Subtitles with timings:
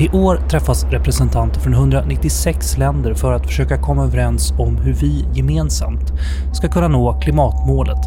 [0.00, 5.24] I år träffas representanter från 196 länder för att försöka komma överens om hur vi
[5.34, 6.12] gemensamt
[6.52, 7.98] ska kunna nå klimatmålet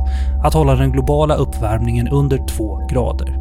[0.44, 3.38] att hålla den globala uppvärmningen under 2 grader.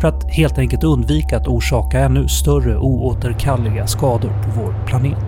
[0.00, 5.24] För att helt enkelt undvika att orsaka ännu större oåterkalleliga skador på vår planet.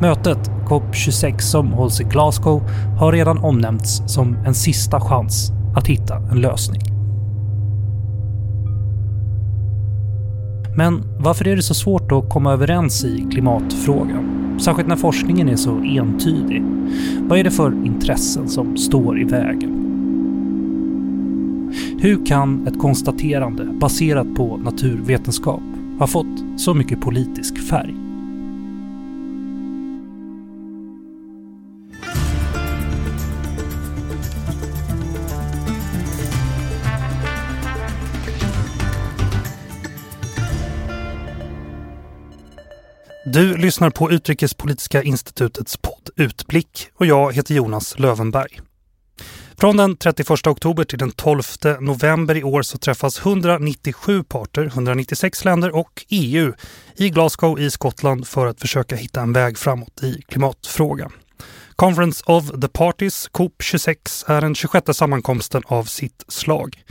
[0.00, 2.62] Mötet, COP26 som hålls i Glasgow,
[2.98, 6.95] har redan omnämnts som en sista chans att hitta en lösning.
[10.76, 14.58] Men varför är det så svårt att komma överens i klimatfrågan?
[14.60, 16.62] Särskilt när forskningen är så entydig.
[17.20, 19.82] Vad är det för intressen som står i vägen?
[22.00, 25.62] Hur kan ett konstaterande baserat på naturvetenskap
[25.98, 28.05] ha fått så mycket politisk färg?
[43.36, 48.60] Du lyssnar på Utrikespolitiska institutets podd Utblick och jag heter Jonas Lövenberg.
[49.56, 51.42] Från den 31 oktober till den 12
[51.80, 56.52] november i år så träffas 197 parter, 196 länder och EU
[56.96, 61.12] i Glasgow i Skottland för att försöka hitta en väg framåt i klimatfrågan.
[61.76, 66.82] Conference of the Parties, COP26, är den 26 sammankomsten av sitt slag.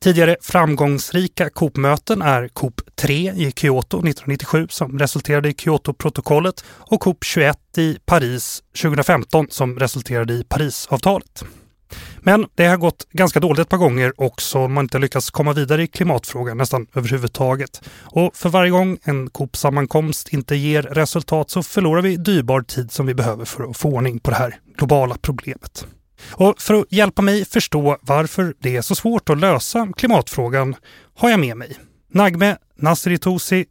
[0.00, 7.24] Tidigare framgångsrika COP-möten är COP 3 i Kyoto 1997 som resulterade i Kyoto-protokollet och COP
[7.24, 11.44] 21 i Paris 2015 som resulterade i Parisavtalet.
[12.20, 14.68] Men det har gått ganska dåligt ett par gånger också.
[14.68, 17.82] Man inte lyckats komma vidare i klimatfrågan nästan överhuvudtaget.
[18.02, 23.06] Och för varje gång en COP-sammankomst inte ger resultat så förlorar vi dyrbar tid som
[23.06, 25.86] vi behöver för att få ordning på det här globala problemet.
[26.30, 30.76] Och för att hjälpa mig förstå varför det är så svårt att lösa klimatfrågan
[31.14, 31.76] har jag med mig
[32.12, 33.18] Nagme Nasri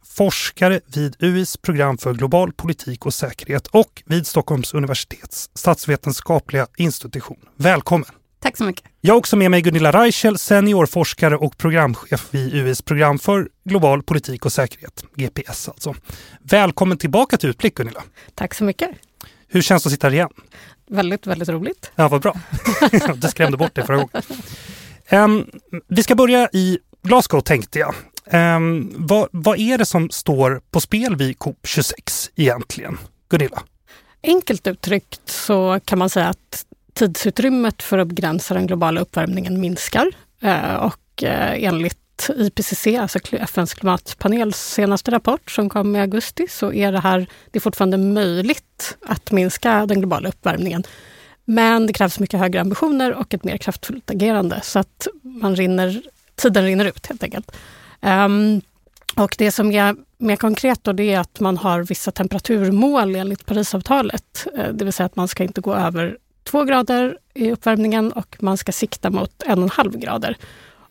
[0.04, 7.38] forskare vid UIs program för global politik och säkerhet och vid Stockholms universitets statsvetenskapliga institution.
[7.56, 8.08] Välkommen!
[8.40, 8.84] Tack så mycket.
[9.00, 14.02] Jag har också med mig Gunilla Reichel, seniorforskare och programchef vid UIs program för global
[14.02, 15.94] politik och säkerhet, GPS alltså.
[16.42, 18.02] Välkommen tillbaka till Utblick Gunilla.
[18.34, 18.90] Tack så mycket.
[19.48, 20.30] Hur känns det att sitta här igen?
[20.90, 21.90] Väldigt, väldigt roligt.
[21.94, 22.36] Ja, vad bra.
[23.16, 24.22] det skrämde bort dig förra gången.
[25.10, 25.50] Um,
[25.88, 27.94] vi ska börja i Glasgow tänkte jag.
[28.56, 32.98] Um, vad, vad är det som står på spel vid COP26 egentligen?
[33.28, 33.62] Gunilla?
[34.22, 40.06] Enkelt uttryckt så kan man säga att tidsutrymmet för att begränsa den globala uppvärmningen minskar.
[40.44, 41.62] Uh, och uh,
[42.36, 47.26] enligt IPCC, alltså FNs klimatpanels senaste rapport som kom i augusti, så är det här
[47.50, 50.84] det är fortfarande möjligt att minska den globala uppvärmningen.
[51.44, 56.02] Men det krävs mycket högre ambitioner och ett mer kraftfullt agerande så att man rinner,
[56.36, 57.52] tiden rinner ut helt enkelt.
[58.00, 58.60] Um,
[59.16, 63.46] och det som är mer konkret då, det är att man har vissa temperaturmål enligt
[63.46, 64.46] Parisavtalet.
[64.58, 68.36] Eh, det vill säga att man ska inte gå över två grader i uppvärmningen och
[68.40, 70.36] man ska sikta mot en och en halv grader.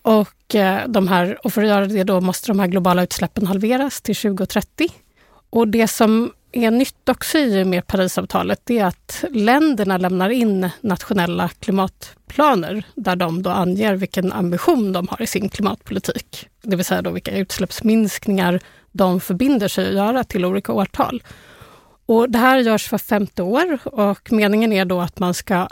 [0.02, 3.48] Och, eh, de här, och för att göra det då måste de här globala utsläppen
[3.48, 4.90] halveras till 2030.
[5.50, 10.30] Och det som är nytt också i och med Parisavtalet det är att länderna lämnar
[10.30, 16.48] in nationella klimatplaner där de då anger vilken ambition de har i sin klimatpolitik.
[16.62, 18.60] Det vill säga då vilka utsläppsminskningar
[18.92, 21.24] de förbinder sig att göra till olika årtal.
[22.06, 25.68] Och det här görs för femte år och meningen är då att man ska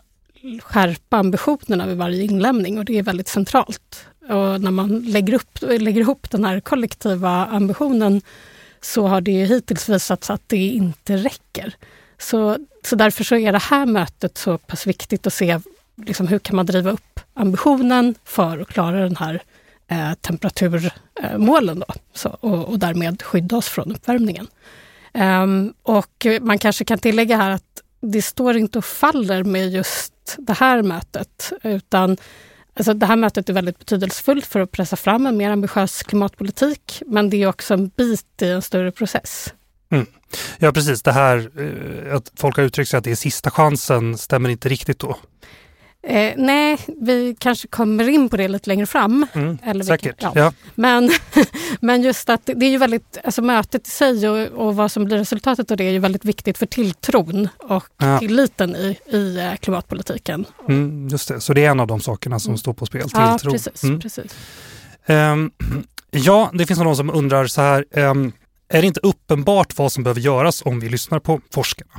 [0.61, 4.07] skärpa ambitionerna vid varje inlämning och det är väldigt centralt.
[4.29, 8.21] Och när man lägger, upp, lägger ihop den här kollektiva ambitionen
[8.81, 11.75] så har det hittills visats att det inte räcker.
[12.17, 15.59] Så, så därför så är det här mötet så pass viktigt att se
[15.95, 19.41] liksom, hur kan man driva upp ambitionen för att klara den här
[19.87, 24.47] eh, temperaturmålen då, så, och, och, därmed skydda oss från uppvärmningen.
[25.13, 30.35] Um, och man kanske kan tillägga här att det står inte och faller med just
[30.37, 32.17] det här mötet, utan
[32.77, 37.01] Alltså det här mötet är väldigt betydelsefullt för att pressa fram en mer ambitiös klimatpolitik,
[37.05, 39.53] men det är också en bit i en större process.
[39.91, 40.05] Mm.
[40.57, 44.17] Ja precis, det här eh, att folk har uttryckt sig att det är sista chansen
[44.17, 45.17] stämmer inte riktigt då.
[46.07, 49.27] Eh, nej, vi kanske kommer in på det lite längre fram.
[49.33, 50.19] Mm, eller säkert.
[50.19, 50.41] Kan, ja.
[50.41, 50.53] ja.
[50.75, 51.09] Men,
[51.81, 55.05] men just att det är ju väldigt, alltså mötet i sig och, och vad som
[55.05, 58.19] blir resultatet av det är ju väldigt viktigt för tilltron och ja.
[58.19, 60.45] tilliten i, i eh, klimatpolitiken.
[60.69, 62.57] Mm, just det, så det är en av de sakerna som mm.
[62.57, 63.21] står på spel, tilltro.
[63.21, 63.83] Ja, precis.
[63.83, 63.99] Mm.
[63.99, 64.35] precis.
[65.05, 65.51] Um,
[66.11, 68.31] ja, det finns någon som undrar så här, um,
[68.69, 71.91] är det inte uppenbart vad som behöver göras om vi lyssnar på forskarna?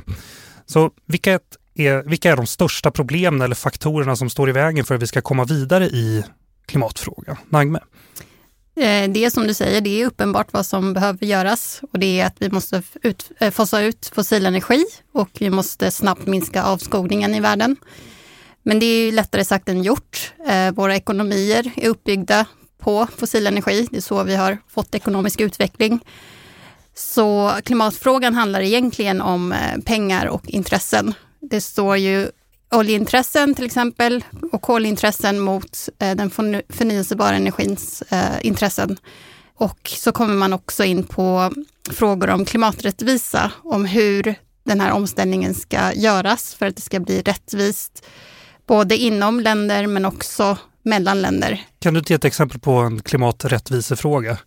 [0.65, 1.43] Så vilket
[1.79, 5.07] är, vilka är de största problemen eller faktorerna som står i vägen för att vi
[5.07, 6.23] ska komma vidare i
[6.65, 7.37] klimatfrågan?
[7.49, 7.79] Nagme?
[8.77, 12.19] Eh, det är som du säger, det är uppenbart vad som behöver göras och det
[12.19, 16.63] är att vi måste ut, eh, fasa ut fossil energi och vi måste snabbt minska
[16.63, 17.75] avskogningen i världen.
[18.63, 20.33] Men det är lättare sagt än gjort.
[20.47, 22.45] Eh, våra ekonomier är uppbyggda
[22.79, 23.87] på fossil energi.
[23.91, 25.99] Det är så vi har fått ekonomisk utveckling.
[26.95, 29.53] Så klimatfrågan handlar egentligen om
[29.85, 31.13] pengar och intressen.
[31.39, 32.31] Det står ju
[32.71, 36.29] oljeintressen till exempel och kolintressen mot eh, den
[36.69, 38.97] förnyelsebara energins eh, intressen.
[39.55, 41.53] Och så kommer man också in på
[41.91, 47.21] frågor om klimaträttvisa, om hur den här omställningen ska göras för att det ska bli
[47.21, 48.05] rättvist,
[48.67, 51.65] både inom länder men också mellan länder.
[51.79, 54.37] Kan du ge ett exempel på en klimaträttvisefråga?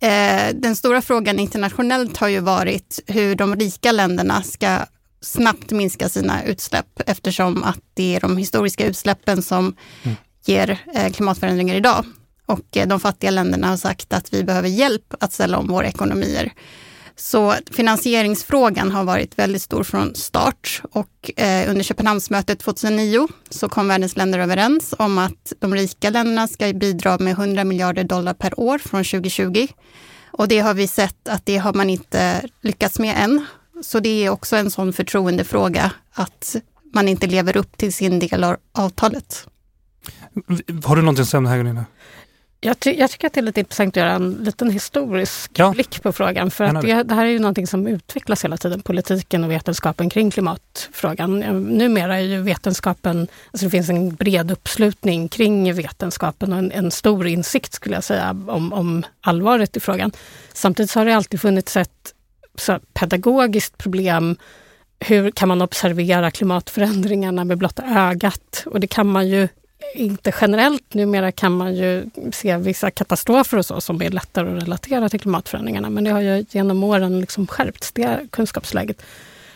[0.00, 4.78] Eh, den stora frågan internationellt har ju varit hur de rika länderna ska
[5.20, 10.16] snabbt minska sina utsläpp eftersom att det är de historiska utsläppen som mm.
[10.44, 12.04] ger eh, klimatförändringar idag.
[12.46, 15.86] Och eh, de fattiga länderna har sagt att vi behöver hjälp att ställa om våra
[15.86, 16.52] ekonomier.
[17.16, 23.88] Så finansieringsfrågan har varit väldigt stor från start och eh, under Köpenhamnsmötet 2009 så kom
[23.88, 28.60] världens länder överens om att de rika länderna ska bidra med 100 miljarder dollar per
[28.60, 29.66] år från 2020.
[30.30, 33.46] Och det har vi sett att det har man inte lyckats med än.
[33.82, 36.56] Så det är också en sån förtroendefråga att
[36.94, 39.46] man inte lever upp till sin del av avtalet.
[40.84, 41.84] Har du någonting att säga om det här Gunilla?
[42.60, 45.70] Jag, ty jag, tycker att det är lite intressant att göra en liten historisk ja.
[45.70, 46.50] blick på frågan.
[46.50, 50.10] För att det, det, här är ju någonting som utvecklas hela tiden, politiken och vetenskapen
[50.10, 51.38] kring klimatfrågan.
[51.78, 56.90] Numera är ju vetenskapen, alltså det finns en bred uppslutning kring vetenskapen och en, en
[56.90, 60.12] stor insikt skulle jag säga om, om allvaret i frågan.
[60.52, 62.14] Samtidigt så har det alltid funnits ett
[62.92, 64.36] pedagogiskt problem.
[65.00, 68.64] Hur kan man observera klimatförändringarna med blotta ögat?
[68.66, 69.48] Och det kan man ju
[69.94, 70.94] inte generellt.
[70.94, 75.20] Numera kan man ju se vissa katastrofer och så som är lättare att relatera till
[75.20, 75.90] klimatförändringarna.
[75.90, 79.02] Men det har ju genom åren liksom skärpts, det kunskapsläget.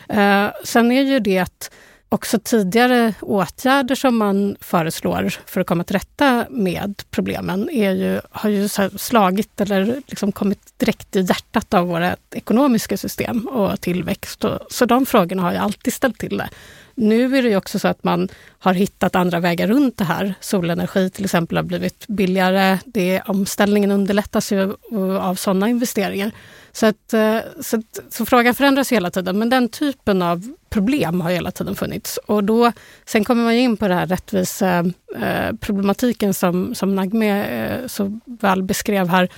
[0.09, 1.71] Eh, sen är ju det att
[2.13, 8.21] också tidigare åtgärder som man föreslår för att komma till rätta med problemen är ju,
[8.31, 14.43] har ju slagit eller liksom kommit direkt i hjärtat av våra ekonomiska system och tillväxt.
[14.43, 16.49] Och, så de frågorna har ju alltid ställt till det.
[16.95, 18.29] Nu är det ju också så att man
[18.59, 20.33] har hittat andra vägar runt det här.
[20.39, 22.79] Solenergi till exempel har blivit billigare.
[22.85, 24.75] Det, omställningen underlättas ju
[25.19, 26.31] av sådana investeringar.
[26.75, 31.21] Så, att, eh, så, att, så, frågan förändras hela tiden, men den typen av problem
[31.21, 32.17] har hela tiden funnits.
[32.17, 32.71] Och då,
[33.05, 38.63] sen kommer man in på den här rättviseproblematiken eh, som, som Nagme eh, så väl
[38.63, 39.29] beskrev här.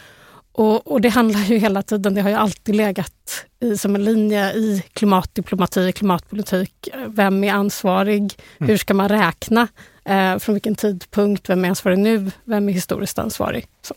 [0.51, 4.03] Och, och, det handlar ju hela tiden, det har ju alltid legat i, som en
[4.03, 6.89] linje i klimatdiplomati, klimatpolitik.
[7.07, 8.35] Vem är ansvarig?
[8.57, 8.69] Mm.
[8.69, 9.67] Hur ska man räkna?
[10.05, 11.49] Eh, från vilken tidpunkt?
[11.49, 12.31] Vem är ansvarig nu?
[12.43, 13.67] Vem är historiskt ansvarig?
[13.81, 13.95] Så.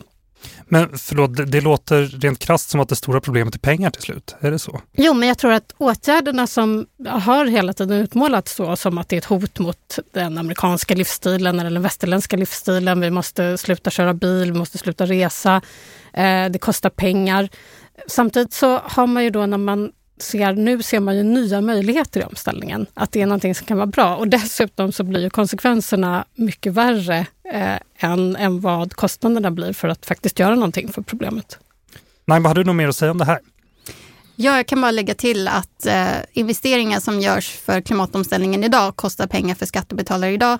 [0.64, 4.36] Men förlåt, det, låter rent krasst som att det stora problemet är pengar till slut.
[4.40, 4.80] Är det så?
[4.92, 9.16] Jo, men jag tror att åtgärderna som har hela tiden utmålats så som att det
[9.16, 13.00] är ett hot mot den amerikanska livsstilen eller den västerländska livsstilen.
[13.00, 15.62] Vi måste sluta köra bil, vi måste sluta resa.
[16.12, 17.48] Eh, det kostar pengar.
[18.06, 22.20] Samtidigt så har man ju då när man ser, nu ser man ju nya möjligheter
[22.20, 22.86] i omställningen.
[22.94, 24.16] Att det är någonting som kan vara bra.
[24.16, 29.88] Och dessutom så blir ju konsekvenserna mycket värre eh, än, än vad kostnaderna blir för
[29.88, 31.58] att faktiskt göra någonting för problemet.
[32.24, 33.38] Nej, vad har du något mer att säga om det här?
[34.36, 39.26] Ja, jag kan bara lägga till att eh, investeringar som görs för klimatomställningen idag kostar
[39.26, 40.58] pengar för skattebetalare idag.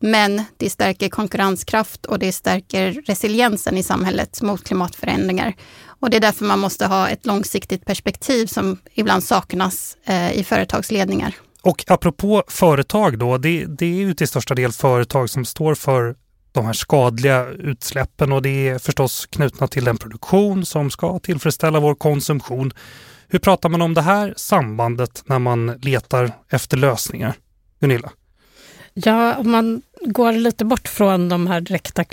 [0.00, 5.54] Men det stärker konkurrenskraft och det stärker resiliensen i samhället mot klimatförändringar.
[6.00, 10.44] Och det är därför man måste ha ett långsiktigt perspektiv som ibland saknas eh, i
[10.44, 11.34] företagsledningar.
[11.62, 16.16] Och apropå företag då, det, det är ju till största del företag som står för
[16.52, 21.80] de här skadliga utsläppen och det är förstås knutna till den produktion som ska tillfredsställa
[21.80, 22.72] vår konsumtion.
[23.28, 27.34] Hur pratar man om det här sambandet när man letar efter lösningar?
[27.80, 28.10] Gunilla?
[28.94, 32.04] Ja, om man går lite bort från de här direkta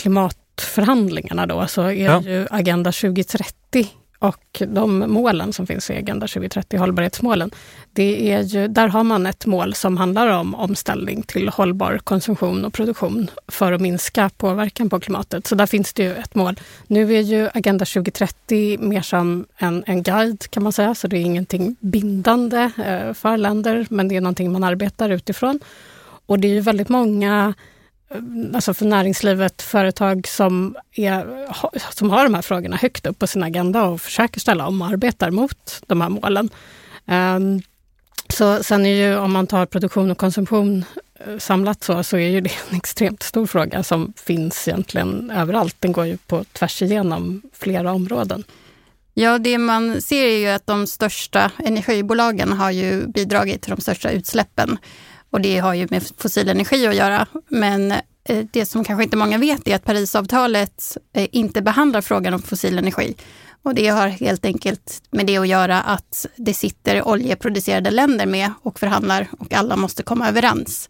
[0.55, 2.21] klimatförhandlingarna då, så är ja.
[2.21, 3.87] ju Agenda 2030
[4.19, 7.51] och de målen som finns i Agenda 2030, hållbarhetsmålen,
[7.93, 12.65] det är ju, där har man ett mål som handlar om omställning till hållbar konsumtion
[12.65, 15.47] och produktion för att minska påverkan på klimatet.
[15.47, 16.59] Så där finns det ju ett mål.
[16.87, 21.17] Nu är ju Agenda 2030 mer som en, en guide kan man säga, så det
[21.17, 25.59] är ingenting bindande eh, för länder, men det är någonting man arbetar utifrån.
[26.25, 27.53] Och det är ju väldigt många
[28.09, 28.17] Eh,
[28.53, 31.47] alltså för näringslivet, företag som, är,
[31.93, 34.87] som har de här frågorna högt upp på sin agenda och försöker ställa om och
[34.87, 36.49] arbetar mot de här målen.
[37.05, 37.61] Ehm,
[38.29, 40.85] så sen är ju, om man tar produktion och konsumtion
[41.19, 45.75] eh, samlat så, så är ju det en extremt stor fråga som finns egentligen överallt.
[45.79, 48.43] Den går ju på tvärs igenom flera områden.
[49.13, 53.81] Ja, det man ser är ju att de största energibolagen har ju bidragit till de
[53.81, 54.77] största utsläppen.
[55.33, 57.27] Och det har ju med fossil energi att göra.
[57.49, 57.91] Men
[58.23, 62.41] eh, det som kanske inte många vet är att Parisavtalet eh, inte behandlar frågan om
[62.41, 63.15] fossil energi.
[63.63, 68.51] Och det har helt enkelt med det att göra att det sitter oljeproducerade länder med
[68.61, 70.89] och förhandlar och alla måste komma överens.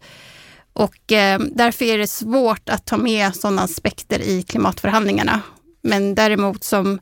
[0.72, 5.40] Och eh, därför är det svårt att ta med sådana aspekter i klimatförhandlingarna.
[5.82, 6.98] Men däremot som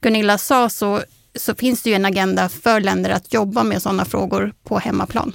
[0.00, 1.02] Gunilla sa så,
[1.34, 5.32] så finns det ju en agenda för länder att jobba med sådana frågor på hemmaplan.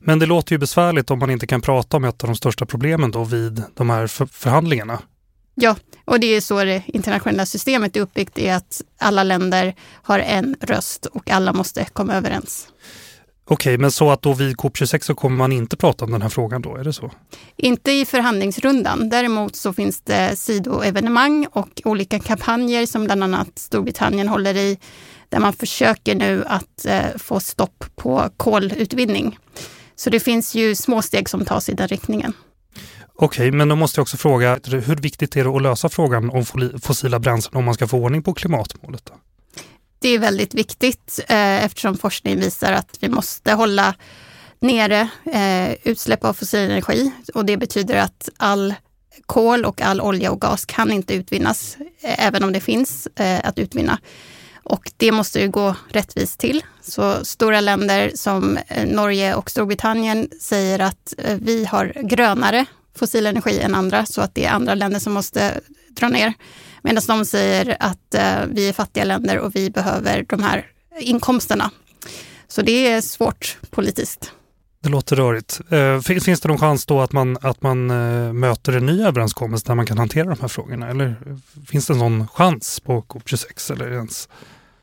[0.00, 2.66] Men det låter ju besvärligt om man inte kan prata om ett av de största
[2.66, 4.98] problemen då vid de här förhandlingarna.
[5.54, 10.18] Ja, och det är så det internationella systemet är uppbyggt, är att alla länder har
[10.18, 12.68] en röst och alla måste komma överens.
[13.44, 16.28] Okej, men så att då vid COP26 så kommer man inte prata om den här
[16.28, 17.10] frågan då, är det så?
[17.56, 19.08] Inte i förhandlingsrundan.
[19.08, 24.78] Däremot så finns det sidoevenemang och olika kampanjer som bland annat Storbritannien håller i,
[25.28, 29.38] där man försöker nu att eh, få stopp på kolutvinning.
[30.00, 32.32] Så det finns ju små steg som tas i den riktningen.
[33.14, 36.44] Okej, men då måste jag också fråga, hur viktigt är det att lösa frågan om
[36.82, 39.04] fossila bränslen om man ska få ordning på klimatmålet?
[39.04, 39.14] Då?
[39.98, 43.94] Det är väldigt viktigt eh, eftersom forskning visar att vi måste hålla
[44.60, 48.74] nere eh, utsläpp av fossil energi och det betyder att all
[49.26, 53.40] kol och all olja och gas kan inte utvinnas, eh, även om det finns eh,
[53.44, 53.98] att utvinna.
[54.62, 56.64] Och det måste ju gå rättvist till.
[56.80, 63.26] Så stora länder som eh, Norge och Storbritannien säger att eh, vi har grönare fossil
[63.26, 66.34] energi än andra, så att det är andra länder som måste dra ner.
[66.82, 70.66] Medan de säger att eh, vi är fattiga länder och vi behöver de här
[71.00, 71.70] inkomsterna.
[72.48, 74.32] Så det är svårt politiskt.
[74.82, 75.60] Det låter rörigt.
[75.70, 79.66] Eh, finns det någon chans då att man, att man eh, möter en ny överenskommelse
[79.66, 80.88] där man kan hantera de här frågorna?
[80.88, 81.16] Eller
[81.66, 84.28] finns det någon chans på COP26 eller ens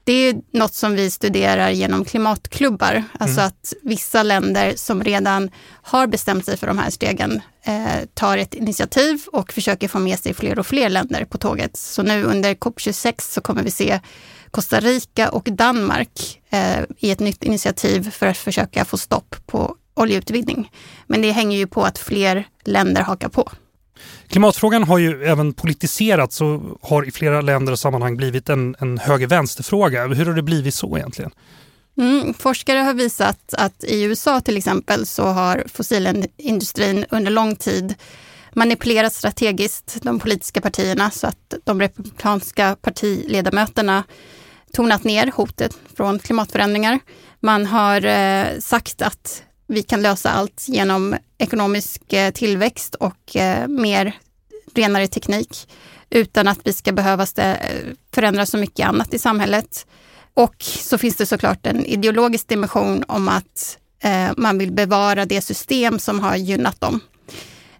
[0.07, 3.03] det är något som vi studerar genom klimatklubbar.
[3.19, 3.47] Alltså mm.
[3.47, 5.49] att vissa länder som redan
[5.81, 10.19] har bestämt sig för de här stegen eh, tar ett initiativ och försöker få med
[10.19, 11.77] sig fler och fler länder på tåget.
[11.77, 13.99] Så nu under COP26 så kommer vi se
[14.51, 19.75] Costa Rica och Danmark eh, i ett nytt initiativ för att försöka få stopp på
[19.97, 20.71] oljeutvinning.
[21.07, 23.51] Men det hänger ju på att fler länder hakar på.
[24.27, 28.97] Klimatfrågan har ju även politiserats och har i flera länder och sammanhang blivit en, en
[28.97, 30.07] höger-vänsterfråga.
[30.07, 31.31] Hur har det blivit så egentligen?
[31.97, 37.95] Mm, forskare har visat att i USA till exempel så har fossilindustrin under lång tid
[38.53, 44.03] manipulerat strategiskt de politiska partierna så att de republikanska partiledamöterna
[44.73, 46.99] tonat ner hotet från klimatförändringar.
[47.39, 53.67] Man har eh, sagt att vi kan lösa allt genom ekonomisk eh, tillväxt och eh,
[53.67, 54.17] mer
[54.73, 55.67] renare teknik
[56.09, 57.27] utan att vi ska behöva
[58.13, 59.87] förändra så mycket annat i samhället.
[60.33, 65.41] Och så finns det såklart en ideologisk dimension om att eh, man vill bevara det
[65.41, 66.99] system som har gynnat dem.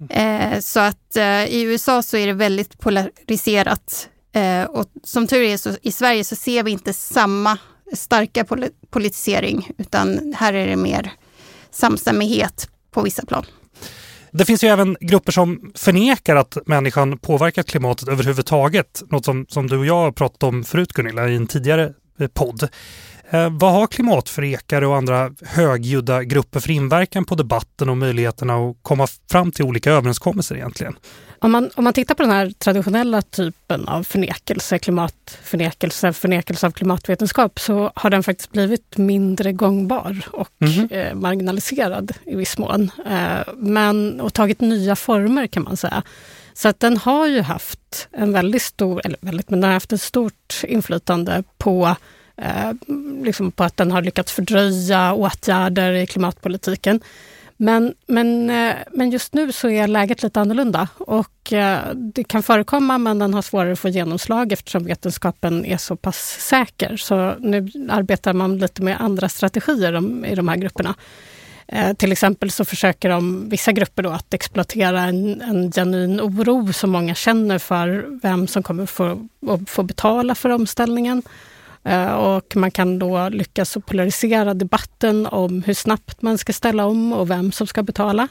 [0.10, 4.10] Eh, så att eh, i USA så är det väldigt polariserat.
[4.32, 7.58] Eh, och som tur är så i Sverige så ser vi inte samma
[7.94, 8.46] starka
[8.90, 11.12] politisering, utan här är det mer
[11.78, 13.46] samstämmighet på vissa plan.
[14.32, 19.04] Det finns ju även grupper som förnekar att människan påverkar klimatet överhuvudtaget.
[19.10, 22.28] Något som, som du och jag har pratat om förut Gunilla i en tidigare eh,
[22.28, 22.70] podd.
[23.30, 28.78] Eh, vad har klimatförnekare och andra högljudda grupper för inverkan på debatten och möjligheterna att
[28.82, 30.96] komma fram till olika överenskommelser egentligen?
[31.40, 36.72] Om man, om man tittar på den här traditionella typen av förnekelse, klimatförnekelse, förnekelse av
[36.72, 40.88] klimatvetenskap, så har den faktiskt blivit mindre gångbar och mm.
[40.92, 42.92] eh, marginaliserad i viss mån.
[43.10, 46.04] Eh, men, och tagit nya former kan man säga.
[46.54, 49.94] Så att den har ju haft en väldigt stor, eller väldigt, men den har haft
[49.94, 51.96] ett stort inflytande på
[52.38, 52.72] eh,
[53.24, 57.02] liksom på att den har lyckats fördröja åtgärder i klimatpolitiken.
[57.60, 62.44] Men, men, eh, men just nu så är läget lite annorlunda och eh, det kan
[62.44, 66.98] förekomma men den har svårare att få genomslag eftersom vetenskapen är så pass säker.
[66.98, 70.96] Så nu arbetar man lite med andra strategier i de här grupperna.
[71.68, 76.74] Eh, till exempel så försöker de, vissa grupper då att exploatera en, en genuin oro
[76.74, 79.28] som många känner för vem som kommer få,
[79.68, 81.22] få betala för omställningen
[81.88, 87.14] Eh, och man kan då lyckas polarisera debatten om hur snabbt man ska ställa om
[87.14, 88.28] och vem som ska betala.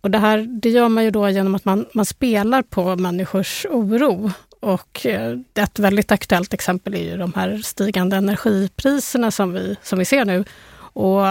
[0.00, 3.66] Och det här det gör man ju då genom att man, man spelar på människors
[3.70, 4.30] oro.
[4.60, 9.98] Och eh, ett väldigt aktuellt exempel är ju de här stigande energipriserna som vi, som
[9.98, 10.44] vi ser nu.
[10.78, 11.22] Och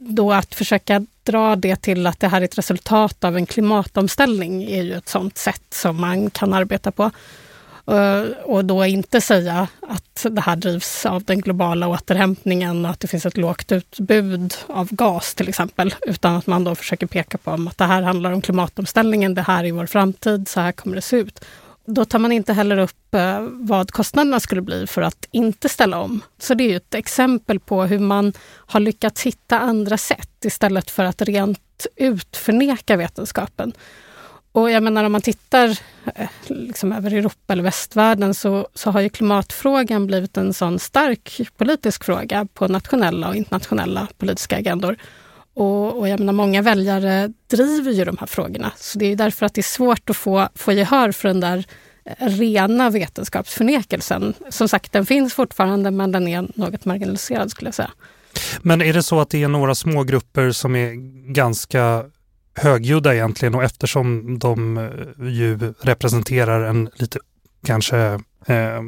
[0.00, 4.64] då att försöka dra det till att det här är ett resultat av en klimatomställning
[4.64, 7.10] är ju ett sånt sätt som man kan arbeta på.
[7.86, 13.00] Eh, och då inte säga att det här drivs av den globala återhämtningen och att
[13.00, 17.38] det finns ett lågt utbud av gas till exempel, utan att man då försöker peka
[17.38, 20.96] på att det här handlar om klimatomställningen, det här är vår framtid, så här kommer
[20.96, 21.44] det se ut.
[21.84, 25.98] Då tar man inte heller upp eh, vad kostnaderna skulle bli för att inte ställa
[25.98, 26.20] om.
[26.38, 31.04] Så det är ett exempel på hur man har lyckats hitta andra sätt istället för
[31.04, 33.72] att rent ut förneka vetenskapen.
[34.56, 35.78] Och jag menar om man tittar
[36.14, 41.40] eh, liksom över Europa eller västvärlden så, så har ju klimatfrågan blivit en sån stark
[41.56, 44.96] politisk fråga på nationella och internationella politiska agendor.
[45.54, 48.72] Och, och jag menar, många väljare driver ju de här frågorna.
[48.76, 51.64] Så det är därför att det är svårt att få, få gehör för den där
[52.04, 54.34] eh, rena vetenskapsförnekelsen.
[54.50, 57.90] Som sagt, den finns fortfarande men den är något marginaliserad skulle jag säga.
[58.62, 60.92] Men är det så att det är några små grupper som är
[61.32, 62.04] ganska
[62.56, 67.18] högljudda egentligen och eftersom de eh, ju representerar en lite
[67.66, 67.98] kanske
[68.46, 68.82] eh,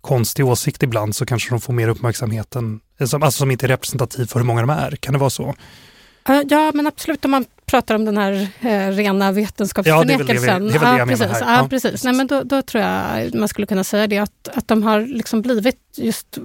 [0.00, 4.26] konstig åsikt ibland så kanske de får mer uppmärksamhet än, alltså som inte är representativ
[4.26, 4.96] för hur många de är.
[4.96, 5.54] Kan det vara så?
[6.48, 10.28] Ja, men absolut om man pratar om den här eh, rena vetenskapsförnekelsen.
[10.28, 11.40] Ja, det är väl det, det, är väl det jag precis.
[11.40, 12.04] Ja, precis.
[12.04, 15.00] Nej, men då, då, tror jag man skulle kunna säga det att, att de har
[15.00, 16.38] liksom blivit just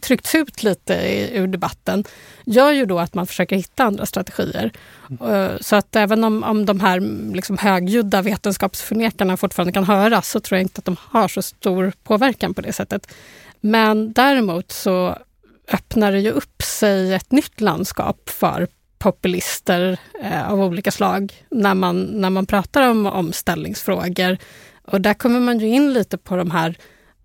[0.00, 0.94] tryckts ut lite
[1.32, 2.04] ur debatten
[2.44, 4.72] gör ju då att man försöker hitta andra strategier.
[5.20, 5.58] Mm.
[5.60, 7.00] Så att även om, om de här
[7.34, 11.92] liksom högljudda vetenskapsförnekarna fortfarande kan höras så tror jag inte att de har så stor
[12.02, 13.14] påverkan på det sättet.
[13.60, 15.18] Men däremot så
[15.72, 21.74] öppnar det ju upp sig ett nytt landskap för populister eh, av olika slag när
[21.74, 24.38] man, när man pratar om omställningsfrågor.
[24.82, 26.76] Och där kommer man ju in lite på de här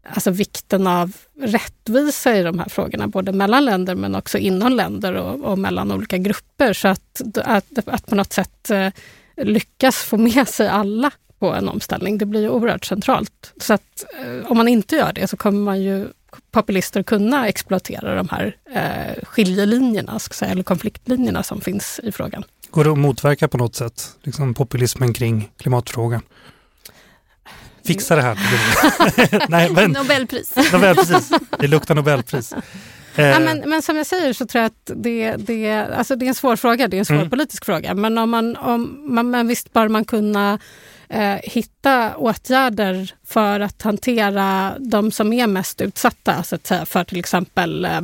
[0.10, 5.14] alltså vikten av rättvisa i de här frågorna, både mellan länder men också inom länder
[5.14, 6.74] och, och mellan olika grupper.
[6.74, 8.90] Så att, att, att på något sätt eh,
[9.38, 13.54] lyckas få med sig alla på en omställning, det blir ju oerhört centralt.
[13.58, 16.08] Så att eh, om man inte gör det så kommer man ju
[16.52, 22.44] populister kunna exploatera de här eh, skiljelinjerna, ska säga, eller konfliktlinjerna som finns i frågan.
[22.70, 26.22] Går det att motverka på något sätt, liksom populismen kring klimatfrågan?
[27.88, 28.38] Fixa det här.
[29.50, 30.54] Nej, men, Nobelpris.
[30.74, 31.32] Nobelpris.
[31.60, 32.54] Det luktar Nobelpris.
[33.16, 33.40] Ja, eh.
[33.40, 36.36] men, men som jag säger så tror jag att det, det, alltså det är en
[36.36, 37.30] svår fråga, det är en svår mm.
[37.30, 37.94] politisk fråga.
[37.94, 40.60] Men, om man, om man, men visst bör man kunna
[41.10, 47.04] eh, hitta åtgärder för att hantera de som är mest utsatta, så att säga, för
[47.04, 47.98] till exempel eh,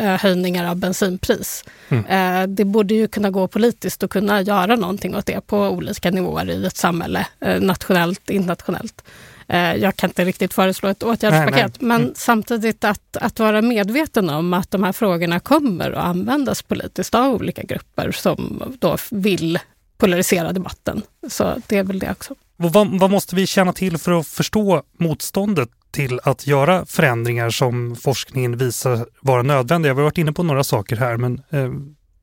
[0.00, 1.64] eh, höjningar av bensinpris.
[1.88, 2.04] Mm.
[2.04, 6.10] Eh, det borde ju kunna gå politiskt att kunna göra någonting åt det på olika
[6.10, 9.02] nivåer i ett samhälle, eh, nationellt, internationellt.
[9.48, 11.70] Eh, jag kan inte riktigt föreslå ett åtgärdspaket, nej, nej.
[11.78, 12.12] men mm.
[12.16, 17.34] samtidigt att, att vara medveten om att de här frågorna kommer att användas politiskt av
[17.34, 19.58] olika grupper som då vill
[19.98, 21.02] polarisera debatten.
[21.28, 22.34] Så det är väl det också.
[22.56, 27.96] Vad, vad, måste vi känna till för att förstå motståndet till att göra förändringar som
[27.96, 29.94] forskningen visar vara nödvändiga?
[29.94, 31.70] Vi har varit inne på några saker här, men eh,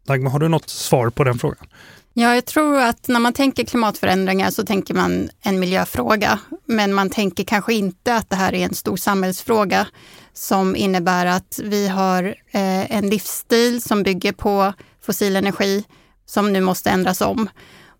[0.08, 1.68] Dagmar, har du något svar på den frågan?
[2.14, 6.40] Ja, jag tror att när man tänker klimatförändringar så tänker man en miljöfråga.
[6.66, 9.88] Men man tänker kanske inte att det här är en stor samhällsfråga
[10.34, 15.84] som innebär att vi har eh, en livsstil som bygger på fossil energi
[16.26, 17.50] som nu måste ändras om.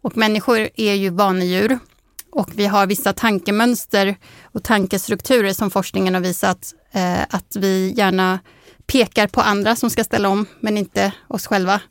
[0.02, 1.80] Och människor är ju vanedjur
[2.36, 8.40] och vi har vissa tankemönster och tankestrukturer som forskningen har visat eh, att vi gärna
[8.88, 11.82] pekar på andra som ska ställa om, men inte oss själva.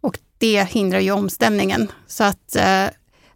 [0.00, 1.92] Och det hindrar ju omställningen.
[2.06, 2.86] Så att, eh,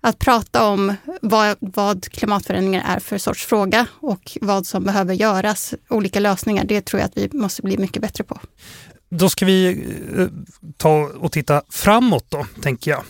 [0.01, 5.75] att prata om vad, vad klimatförändringar är för sorts fråga och vad som behöver göras,
[5.89, 8.41] olika lösningar, det tror jag att vi måste bli mycket bättre på.
[9.09, 9.85] Då ska vi
[10.17, 10.27] eh,
[10.77, 13.05] ta och titta framåt då, tänker jag.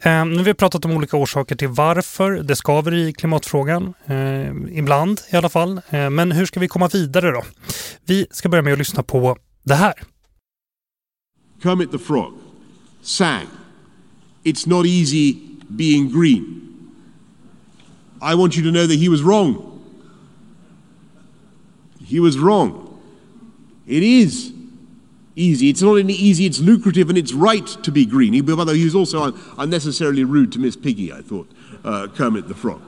[0.00, 4.78] Ehm, nu har vi pratat om olika orsaker till varför det skaver i klimatfrågan, eh,
[4.78, 5.80] ibland i alla fall.
[5.90, 7.42] Eh, men hur ska vi komma vidare då?
[8.04, 9.94] Vi ska börja med att lyssna på det här.
[11.62, 12.32] Kermit the Frog
[13.02, 13.46] sang
[14.44, 15.36] It's not easy
[15.68, 16.60] being green.
[18.20, 19.80] I want you to know that he was wrong.
[22.06, 22.98] He was wrong.
[23.86, 24.53] It is
[25.36, 25.68] easy.
[25.68, 28.32] It's not only easy, it's lucrative and it's right to be green.
[28.32, 31.48] He, although he was also un- unnecessarily rude to Miss Piggy, I thought,
[31.84, 32.82] uh, Kermit the Frog.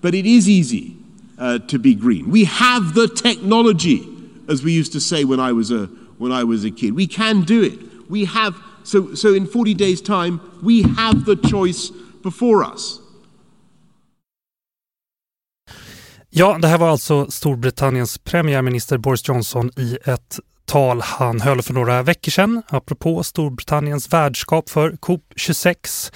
[0.00, 0.96] But it is easy
[1.38, 2.30] uh, to be green.
[2.30, 4.06] We have the technology,
[4.48, 5.86] as we used to say when I was a,
[6.18, 6.94] when I was a kid.
[6.94, 8.10] We can do it.
[8.10, 11.90] We have, so, so in 40 days' time, we have the choice
[12.22, 13.00] before us.
[16.36, 21.74] Ja, det här var alltså Storbritanniens premiärminister Boris Johnson i ett tal han höll för
[21.74, 26.12] några veckor sedan apropå Storbritanniens värdskap för COP26.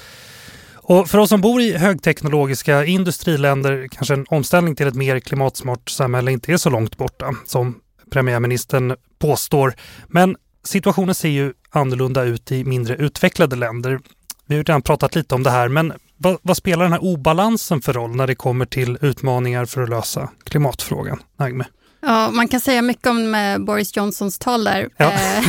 [0.74, 5.90] Och för oss som bor i högteknologiska industriländer kanske en omställning till ett mer klimatsmart
[5.90, 7.80] samhälle inte är så långt borta som
[8.10, 9.74] premiärministern påstår.
[10.06, 14.00] Men situationen ser ju annorlunda ut i mindre utvecklade länder.
[14.46, 17.80] Vi har redan pratat lite om det här, men vad, vad, spelar den här obalansen
[17.80, 21.22] för roll när det kommer till utmaningar för att lösa klimatfrågan?
[21.38, 21.64] Nagme?
[22.08, 24.88] Ja, man kan säga mycket om eh, Boris Johnsons tal där.
[24.96, 25.12] Ja.
[25.12, 25.44] Eh,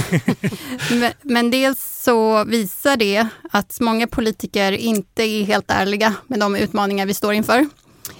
[0.91, 6.55] men, men dels så visar det att många politiker inte är helt ärliga med de
[6.55, 7.59] utmaningar vi står inför.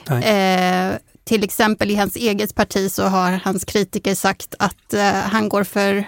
[0.10, 5.50] Eh, till exempel i hans eget parti så har hans kritiker sagt att eh, han
[5.50, 6.06] går för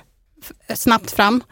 [0.75, 1.43] snabbt fram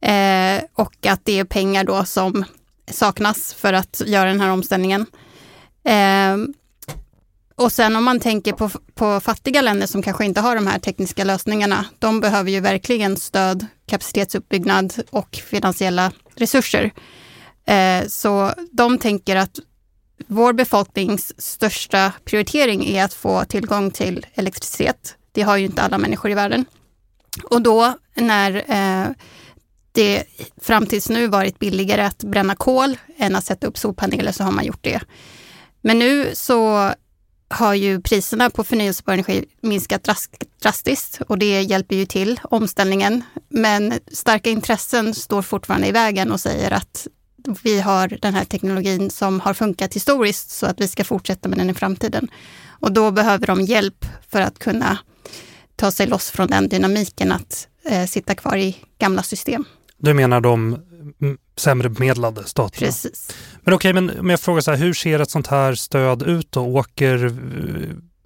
[0.00, 2.44] eh, och att det är pengar då som
[2.90, 5.06] saknas för att göra den här omställningen.
[7.60, 10.78] Och sen om man tänker på, på fattiga länder som kanske inte har de här
[10.78, 16.90] tekniska lösningarna, de behöver ju verkligen stöd, kapacitetsuppbyggnad och finansiella resurser.
[17.66, 19.58] Eh, så de tänker att
[20.26, 25.16] vår befolknings största prioritering är att få tillgång till elektricitet.
[25.32, 26.64] Det har ju inte alla människor i världen.
[27.44, 29.08] Och då när eh,
[29.92, 30.24] det
[30.60, 34.52] fram tills nu varit billigare att bränna kol än att sätta upp solpaneler så har
[34.52, 35.00] man gjort det.
[35.80, 36.92] Men nu så
[37.50, 40.08] har ju priserna på förnyelsebar energi minskat
[40.62, 43.22] drastiskt och det hjälper ju till omställningen.
[43.48, 47.06] Men starka intressen står fortfarande i vägen och säger att
[47.62, 51.58] vi har den här teknologin som har funkat historiskt så att vi ska fortsätta med
[51.58, 52.28] den i framtiden.
[52.68, 54.98] Och då behöver de hjälp för att kunna
[55.76, 59.64] ta sig loss från den dynamiken att eh, sitta kvar i gamla system.
[59.98, 60.74] Du menar de
[61.20, 62.86] mm, sämre bemedlade staterna?
[62.86, 63.28] Precis.
[63.62, 66.22] Men okej, okay, men om jag frågar så här, hur ser ett sånt här stöd
[66.22, 66.60] ut då?
[66.60, 67.32] Åker eh,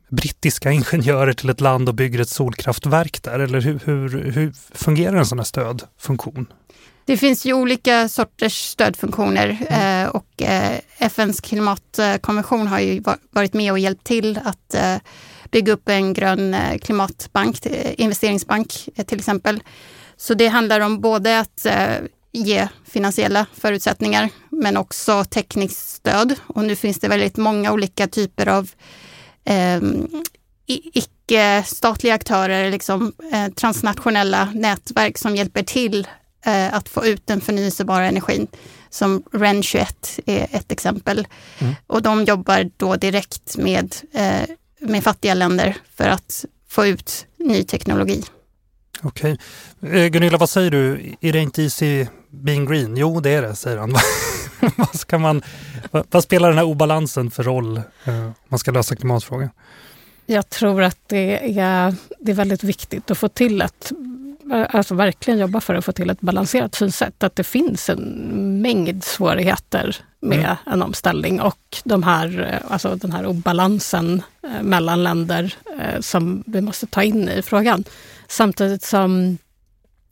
[0.08, 3.38] brittiska ingenjörer till ett land och bygger ett solkraftverk där?
[3.38, 6.46] Eller hur, hur, hur fungerar en sån här stödfunktion?
[7.06, 10.06] Det finns ju olika sorters stödfunktioner mm.
[10.06, 14.74] eh, och eh, FNs klimatkonvention har ju varit med och hjälpt till att
[15.50, 17.66] bygga upp en grön klimatbank,
[17.96, 19.62] investeringsbank till exempel.
[20.16, 21.66] Så det handlar om både att
[22.34, 24.30] ge finansiella förutsättningar
[24.62, 26.34] men också tekniskt stöd.
[26.46, 28.70] Och nu finns det väldigt många olika typer av
[29.44, 29.80] eh,
[30.66, 36.08] icke-statliga aktörer, liksom, eh, transnationella nätverk som hjälper till
[36.46, 38.46] eh, att få ut den förnyelsebara energin.
[38.90, 41.26] Som REN 21 är ett exempel.
[41.58, 41.74] Mm.
[41.86, 44.48] Och de jobbar då direkt med, eh,
[44.80, 48.24] med fattiga länder för att få ut ny teknologi.
[49.02, 49.38] Okej.
[49.82, 50.04] Okay.
[50.04, 51.14] Eh, Gunilla, vad säger du?
[51.20, 52.96] Är det inte easy being green?
[52.96, 53.94] Jo, det är det, säger han.
[54.76, 55.42] vad, ska man,
[55.90, 59.50] vad, vad, spelar den här obalansen för roll eh, om man ska lösa klimatfrågan?
[60.26, 63.92] Jag tror att det är, det är väldigt viktigt att få till ett
[64.52, 67.22] alltså verkligen jobba för att få till ett balanserat synsätt.
[67.22, 70.56] Att det finns en mängd svårigheter med mm.
[70.66, 76.60] en omställning och de här, alltså den här obalansen eh, mellan länder eh, som vi
[76.60, 77.84] måste ta in i frågan.
[78.28, 79.38] Samtidigt som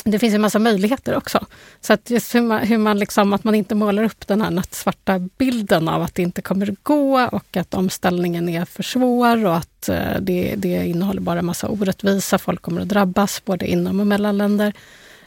[0.05, 1.47] det finns en massa möjligheter också.
[1.81, 4.51] Så att just hur man, hur man liksom, att man inte målar upp den här
[4.51, 9.47] nattsvarta bilden av att det inte kommer att gå och att omställningen är för svår
[9.47, 12.39] och att eh, det, det innehåller bara massa orättvisa.
[12.39, 14.73] Folk kommer att drabbas både inom och mellan länder.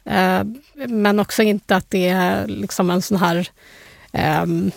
[0.05, 0.43] Eh,
[0.88, 3.49] men också inte att det är liksom en sån här
[4.11, 4.71] ehm,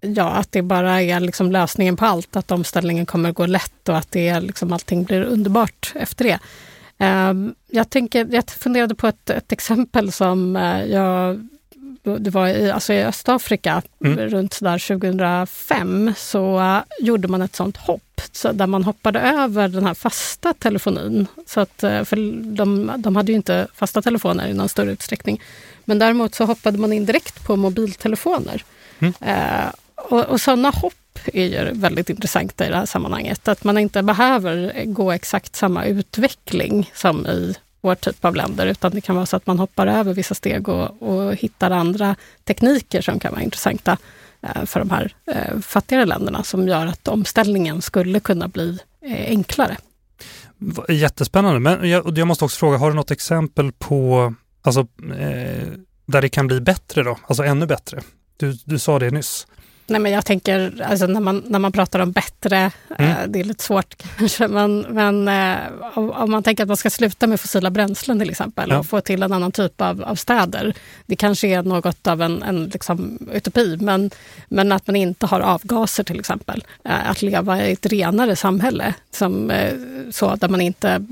[0.00, 3.88] ja, att det bara är liksom lösningen på allt, att omställningen kommer att gå lätt
[3.88, 6.38] och att det liksom allting blir underbart efter det.
[6.98, 11.48] Ehm, jag, tänker, jag funderade på ett, ett exempel som eh, jag
[12.04, 14.18] det var i, alltså i Östafrika mm.
[14.18, 19.68] runt sådär 2005 så uh, gjorde man ett sånt hopp så där man hoppade över
[19.68, 21.26] den här fasta telefonin.
[21.46, 22.16] Så att, uh, för
[22.56, 25.40] de, de hade ju inte fasta telefoner i någon större utsträckning.
[25.84, 28.64] Men däremot så hoppade man in direkt på mobiltelefoner.
[28.98, 29.14] Mm.
[29.22, 33.48] Uh, och, och sådana hopp är ju väldigt intressant i det här sammanhanget.
[33.48, 38.90] Att man inte behöver gå exakt samma utveckling som i vår typ av länder, utan
[38.90, 43.02] det kan vara så att man hoppar över vissa steg och, och hittar andra tekniker
[43.02, 43.96] som kan vara intressanta
[44.42, 49.28] eh, för de här eh, fattigare länderna, som gör att omställningen skulle kunna bli eh,
[49.28, 49.76] enklare.
[50.88, 54.80] Jättespännande, men jag, jag måste också fråga, har du något exempel på alltså,
[55.18, 55.68] eh,
[56.06, 58.00] där det kan bli bättre då, alltså ännu bättre?
[58.36, 59.46] Du, du sa det nyss.
[59.86, 63.10] Nej, men jag tänker, alltså när, man, när man pratar om bättre, mm.
[63.10, 65.58] eh, det är lite svårt kanske, men, men eh,
[65.94, 68.78] om, om, man tänker att man ska sluta med fossila bränslen till exempel ja.
[68.78, 70.74] och få till en annan typ av, av städer.
[71.06, 74.10] Det kanske är något av en, en liksom, utopi, men,
[74.48, 76.64] men att man inte har avgaser till exempel.
[76.84, 79.72] Eh, att leva i ett renare samhälle, som, eh,
[80.10, 81.06] så, där man inte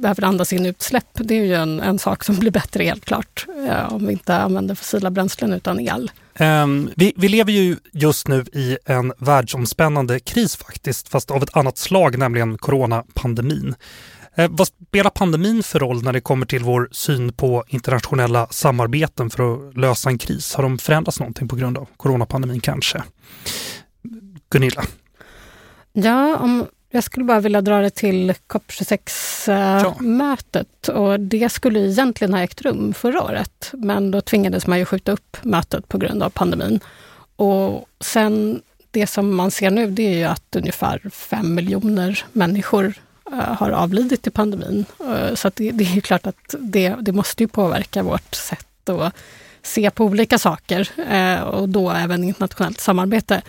[0.00, 1.08] behöver andas in utsläpp.
[1.14, 4.36] Det är ju en, en sak som blir bättre helt klart eh, om vi inte
[4.36, 6.10] använder fossila bränslen utan el.
[6.40, 11.56] Um, vi, vi, lever ju just nu i en världsomspännande kris faktiskt, fast av ett
[11.56, 13.74] annat slag, nämligen coronapandemin.
[14.38, 19.30] Uh, vad spelar pandemin för roll när det kommer till vår syn på internationella samarbeten
[19.30, 20.54] för att lösa en kris?
[20.54, 23.02] Har de förändrats någonting på grund av coronapandemin kanske?
[24.50, 24.82] Gunilla?
[25.92, 32.40] Ja, om, jag skulle bara vilja dra det till COP26-mötet och det skulle egentligen ha
[32.40, 36.30] ägt rum förra året, men då tvingades man ju skjuta upp mötet på grund av
[36.30, 36.80] pandemin.
[37.36, 42.94] Och sen det som man ser nu, det är ju att ungefär fem miljoner människor
[43.32, 44.84] uh, har avlidit i pandemin.
[45.00, 48.88] Uh, så det, det, är ju klart att det, det måste ju påverka vårt sätt
[48.88, 49.14] att
[49.62, 50.90] se på olika saker
[51.44, 53.42] och då även internationellt samarbete.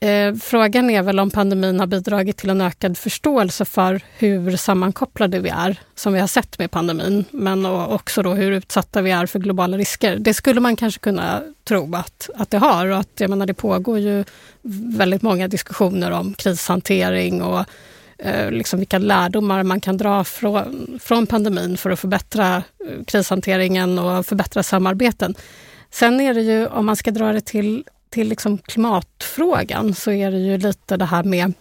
[0.00, 5.40] Eh, frågan är väl om pandemin har bidragit till en ökad förståelse för hur sammankopplade
[5.40, 9.26] vi är, som vi har sett med pandemin, men också då hur utsatta vi är
[9.26, 10.16] för globala risker.
[10.16, 13.54] Det skulle man kanske kunna tro att, att det har och att jag menar, det
[13.54, 14.24] pågår ju
[14.96, 17.64] väldigt många diskussioner om krishantering och
[18.18, 23.98] eh, liksom vilka lärdomar man kan dra från, från pandemin för att förbättra eh, krishanteringen
[23.98, 25.34] och förbättra samarbeten.
[25.90, 30.30] Sen är det ju, om man ska dra det till till liksom klimatfrågan så är
[30.30, 31.52] det ju lite det här med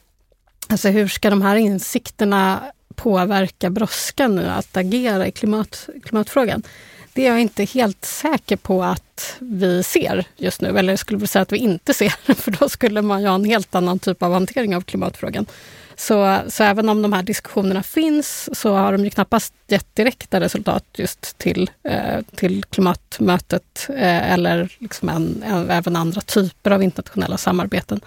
[0.67, 2.63] alltså hur ska de här insikterna
[2.95, 6.63] påverka brådskan nu att agera i klimat, klimatfrågan?
[7.13, 11.27] Det är jag inte helt säker på att vi ser just nu, eller jag skulle
[11.27, 14.23] säga att vi inte ser, för då skulle man ju ha en helt annan typ
[14.23, 15.45] av hantering av klimatfrågan.
[15.97, 20.39] Så, så även om de här diskussionerna finns så har de ju knappast gett direkta
[20.39, 26.84] resultat just till, eh, till klimatmötet eh, eller liksom en, en, även andra typer av
[26.84, 28.01] internationella samarbeten.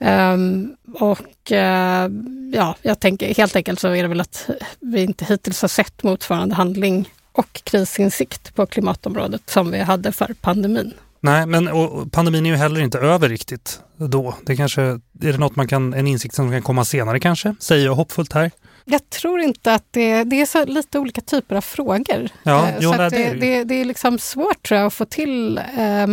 [0.00, 2.08] Um, och uh,
[2.52, 6.02] ja, jag tänker helt enkelt så är det väl att vi inte hittills har sett
[6.02, 10.94] motsvarande handling och krisinsikt på klimatområdet som vi hade för pandemin.
[11.20, 11.70] Nej, men
[12.10, 14.34] pandemin är ju heller inte över riktigt då.
[14.42, 15.00] Det kanske, är
[15.32, 17.54] det något man kan, en insikt som kan komma senare kanske?
[17.60, 18.50] Säger jag hoppfullt här.
[18.84, 22.28] Jag tror inte att det, det är så lite olika typer av frågor.
[22.42, 25.58] Ja, eh, jo, nej, det, det, det, är liksom svårt tror jag att få till
[25.58, 26.06] eh,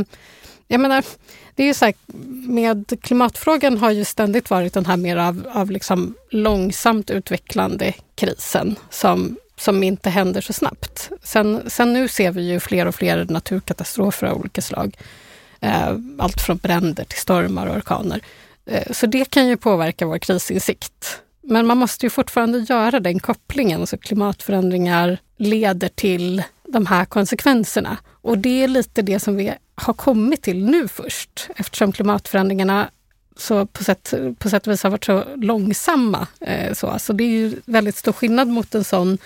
[0.67, 1.03] jag menar,
[1.55, 1.93] det är ju så här,
[2.47, 8.75] med klimatfrågan har ju ständigt varit den här mer av, av liksom långsamt utvecklande krisen
[8.89, 11.11] som som inte händer så snabbt.
[11.23, 14.97] Sen, sen nu ser vi ju fler och fler naturkatastrofer av olika slag.
[15.59, 18.21] Eh, allt från bränder till stormar och orkaner.
[18.65, 21.21] Eh, så det kan ju påverka vår krisinsikt.
[21.41, 23.87] Men man måste ju fortfarande göra den kopplingen.
[23.87, 27.97] så klimatförändringar leder till de här konsekvenserna.
[28.21, 32.89] Och det är lite det som vi har kommit till nu först eftersom klimatförändringarna
[33.37, 36.27] så på sätt, på sätt och vis har varit så långsamma.
[36.39, 36.99] Eh, så.
[36.99, 39.17] så det är ju väldigt stor skillnad mot en sån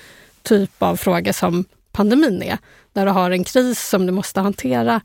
[0.50, 2.58] typ av fråga som pandemin är.
[2.94, 5.02] När du har en kris som du måste hantera.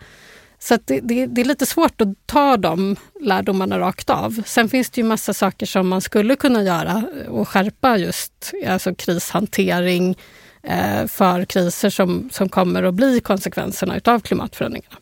[0.59, 4.43] Så det, det, det, är lite svårt att ta de lärdomarna rakt av.
[4.47, 8.95] Sen finns det ju massa saker som man skulle kunna göra och skärpa just alltså
[8.95, 10.17] krishantering
[10.63, 14.97] eh, för kriser som, som kommer att bli konsekvenserna utav klimatförändringarna.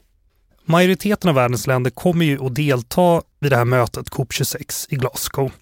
[0.65, 5.53] Majoriteten av världens länder kommer ju att delta vid det här mötet COP26 i Glasgow.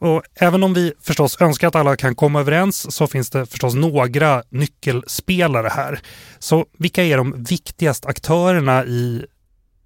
[0.00, 3.74] Och även om vi förstås önskar att alla kan komma överens så finns det förstås
[3.74, 6.00] några nyckelspelare här.
[6.38, 9.24] Så vilka är de viktigaste aktörerna i,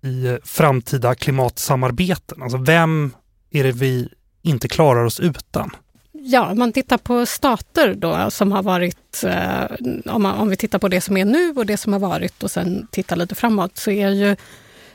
[0.03, 2.42] i framtida klimatsamarbeten?
[2.42, 3.11] Alltså vem
[3.51, 4.09] är det vi
[4.42, 5.71] inte klarar oss utan?
[6.12, 10.57] Ja, om man tittar på stater då som har varit, eh, om, man, om vi
[10.57, 13.35] tittar på det som är nu och det som har varit och sen tittar lite
[13.35, 14.37] framåt så är ju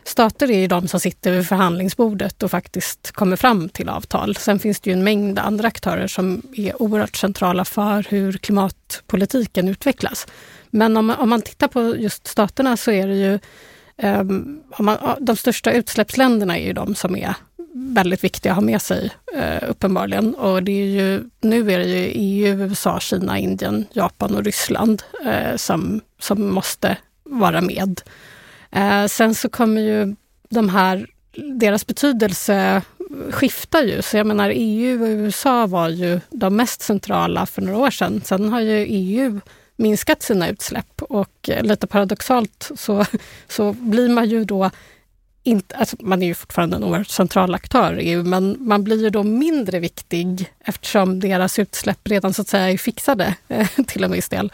[0.04, 4.36] stater är ju de som sitter vid förhandlingsbordet och faktiskt kommer fram till avtal.
[4.36, 9.68] Sen finns det ju en mängd andra aktörer som är oerhört centrala för hur klimatpolitiken
[9.68, 10.28] utvecklas.
[10.70, 13.40] Men om man, om man tittar på just staterna så är det ju
[14.10, 17.36] um, man, de största utsläppsländerna är ju de som är
[17.74, 20.36] väldigt viktiga att ha med sig uh, uppenbarligen.
[20.36, 25.04] Och det är ju, nu är det ju EU, USA, Kina, Indien, Japan och Ryssland
[25.26, 28.02] uh, som, som måste vara med.
[28.76, 30.16] Eh, sen så kommer ju
[30.50, 31.08] de här,
[31.60, 32.82] deras betydelse
[33.32, 34.02] skiftar ju.
[34.02, 38.22] Så jag menar EU och USA var ju de mest centrala för några år sedan.
[38.26, 39.42] Sen har ju EU
[39.76, 43.06] minskat sina utsläpp och eh, lite paradoxalt så,
[43.48, 44.70] så blir man ju då
[45.44, 49.04] inte, alltså man är ju fortfarande en oerhört central aktör i EU, men man blir
[49.04, 54.04] ju då mindre viktig eftersom deras utsläpp redan så att säga är fixade eh, till
[54.04, 54.52] en viss del.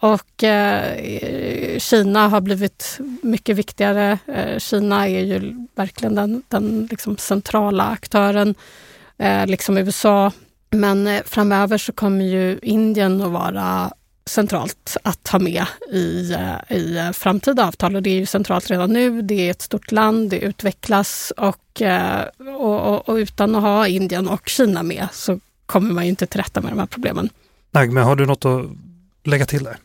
[0.00, 4.18] Och eh, Kina har blivit mycket viktigare.
[4.26, 8.54] Eh, Kina är ju verkligen den, den liksom centrala aktören,
[9.18, 10.32] eh, liksom USA.
[10.70, 13.90] Men eh, framöver så kommer ju Indien att vara
[14.26, 18.70] centralt att ha med i, eh, i eh, framtida avtal och det är ju centralt
[18.70, 19.22] redan nu.
[19.22, 22.24] Det är ett stort land, det utvecklas och, eh,
[22.58, 26.26] och, och, och utan att ha Indien och Kina med så kommer man ju inte
[26.26, 27.28] till rätta med de här problemen.
[27.70, 28.64] Nej, men har du något att
[29.24, 29.78] lägga till där?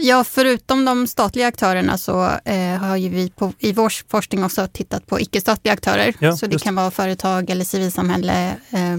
[0.00, 4.68] Ja, förutom de statliga aktörerna så eh, har ju vi på, i vår forskning också
[4.72, 6.14] tittat på icke-statliga aktörer.
[6.18, 8.96] Ja, så det kan vara företag eller civilsamhälle eh,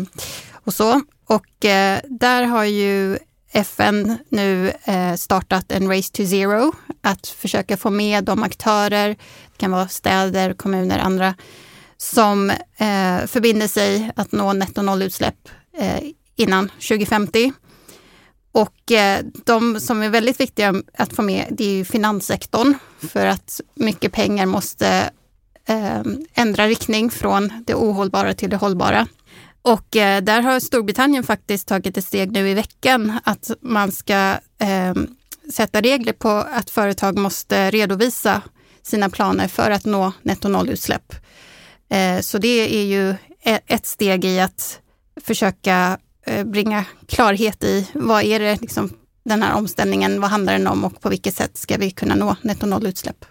[0.53, 1.01] och så.
[1.25, 3.17] Och eh, där har ju
[3.51, 6.71] FN nu eh, startat en Race to Zero,
[7.01, 11.35] att försöka få med de aktörer, det kan vara städer, kommuner, andra,
[11.97, 15.99] som eh, förbinder sig att nå netto nollutsläpp eh,
[16.35, 17.53] innan 2050.
[18.51, 22.73] Och eh, de som är väldigt viktiga att få med, det är ju finanssektorn.
[22.99, 25.09] För att mycket pengar måste
[25.65, 26.01] eh,
[26.33, 29.07] ändra riktning från det ohållbara till det hållbara.
[29.61, 34.37] Och eh, där har Storbritannien faktiskt tagit ett steg nu i veckan att man ska
[34.59, 34.93] eh,
[35.53, 38.41] sätta regler på att företag måste redovisa
[38.81, 41.15] sina planer för att nå netto-nollutsläpp.
[41.89, 44.79] Eh, så det är ju e-, ett steg i att
[45.23, 45.97] försöka
[46.45, 48.89] bringa klarhet i vad är det liksom,
[49.25, 52.35] den här omställningen, vad handlar den om och på vilket sätt ska vi kunna nå
[52.41, 53.25] netto nollutsläpp?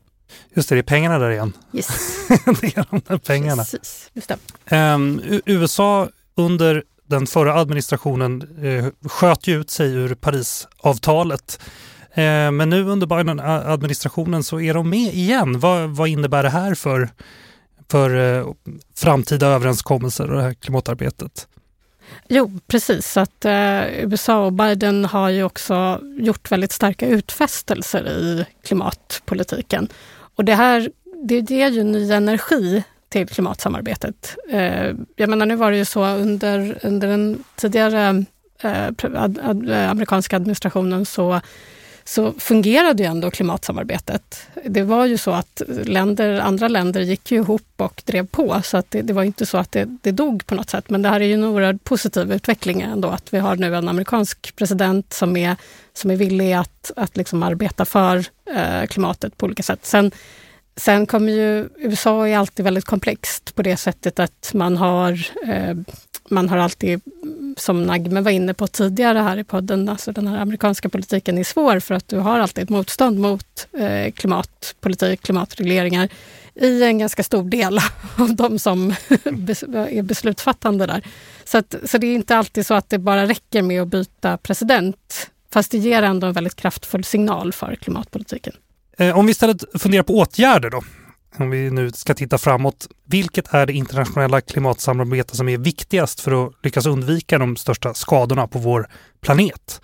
[0.55, 1.53] Just det, det är pengarna där igen.
[1.73, 1.89] Yes.
[2.29, 3.63] det är de där pengarna.
[3.63, 4.33] Precis, just.
[4.71, 11.61] Um, USA under den förra administrationen uh, sköt ju ut sig ur Parisavtalet.
[12.11, 15.61] Uh, men nu under Biden-administrationen så är de med igen.
[15.61, 17.09] Vad, vad innebär det här för,
[17.91, 18.53] för uh,
[18.97, 21.49] framtida överenskommelser och det här klimatarbetet?
[22.29, 23.17] Jo, precis.
[23.17, 29.89] Att, eh, USA och Biden har ju också gjort väldigt starka utfästelser i klimatpolitiken.
[30.37, 30.91] Och det här
[31.23, 34.37] det ger ju ny energi till klimatsamarbetet.
[34.51, 38.25] Eh, jag menar, nu var det ju så under, under den tidigare
[38.63, 41.41] eh, ad, ad, eh, amerikanska administrationen så
[42.09, 44.47] så fungerade ju ändå klimatsamarbetet.
[44.65, 48.77] Det var ju så att länder, andra länder gick ju ihop och drev på, så
[48.77, 50.91] att det, det var inte så att det, det, dog på något sätt.
[50.91, 53.89] Men det här är ju en oerhört positiv utveckling ändå, att vi har nu en
[53.89, 55.57] amerikansk president som är,
[55.93, 58.25] som är villig att, att liksom arbeta för
[58.57, 59.87] eh, klimatet på olika sätt.
[59.87, 60.11] Sen,
[60.79, 65.13] sen kommer ju USA är alltid väldigt komplext på det sättet att man har
[65.47, 65.75] eh,
[66.31, 67.01] man har alltid,
[67.57, 71.45] som Nagme var inne på tidigare här i podden, alltså den här amerikanska politiken är
[71.45, 76.09] svår för att du har alltid ett motstånd mot eh, klimatpolitik, klimatregleringar
[76.55, 77.79] i en ganska stor del
[78.19, 81.03] av de som är beslutsfattande där.
[81.45, 84.37] Så, att, så det är inte alltid så att det bara räcker med att byta
[84.37, 88.55] president, fast det ger ändå en väldigt kraftfull signal för klimatpolitiken.
[88.99, 90.83] Eh, om vi istället funderar på åtgärder då
[91.37, 96.47] om vi nu ska titta framåt, vilket är det internationella klimatsamarbete som är viktigast för
[96.47, 98.89] att lyckas undvika de största skadorna på vår
[99.21, 99.81] planet?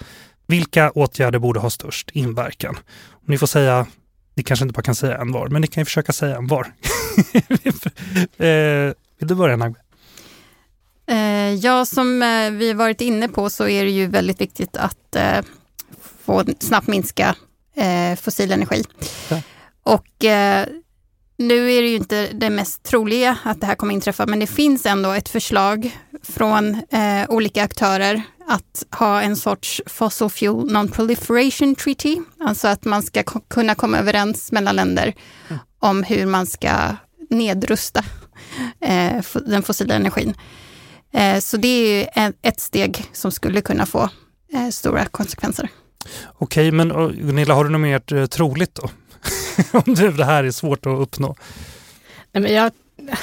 [0.46, 2.76] Vilka åtgärder borde ha störst inverkan?
[3.10, 3.86] Om ni får säga,
[4.34, 6.46] ni kanske inte bara kan säga en var, men ni kan ju försöka säga en
[6.46, 6.66] var.
[8.38, 9.78] Eh, vill du börja Nagbe?
[11.06, 12.20] Eh, ja, som
[12.52, 15.16] vi varit inne på så är det ju väldigt viktigt att
[16.24, 17.36] få snabbt minska
[17.76, 18.84] eh, fossil energi.
[19.28, 19.40] Ja.
[19.82, 20.66] Och eh,
[21.36, 24.46] nu är det ju inte det mest troliga att det här kommer inträffa, men det
[24.46, 31.74] finns ändå ett förslag från eh, olika aktörer att ha en sorts fossil fuel non-proliferation
[31.74, 35.14] treaty, alltså att man ska kunna komma överens mellan länder
[35.48, 35.60] mm.
[35.78, 36.96] om hur man ska
[37.30, 38.04] nedrusta
[38.80, 40.34] eh, den fossila energin.
[41.12, 44.08] Eh, så det är ett steg som skulle kunna få
[44.52, 45.68] eh, stora konsekvenser.
[46.38, 48.90] Okej, men Gunilla, har du något mer eh, troligt då?
[49.86, 51.36] om det här är svårt att uppnå?
[52.32, 52.72] Nej, men jag,